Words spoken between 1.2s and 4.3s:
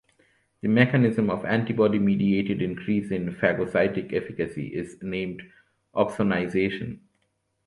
of antibody-mediated increase in phagocytic